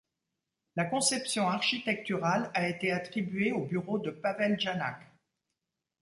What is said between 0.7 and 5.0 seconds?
La conception architecturale a été attribuée au bureau de Pavel Janák.